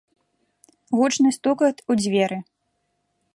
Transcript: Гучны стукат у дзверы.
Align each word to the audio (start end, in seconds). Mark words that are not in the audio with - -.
Гучны 0.99 1.29
стукат 1.37 1.85
у 1.89 1.99
дзверы. 2.01 2.39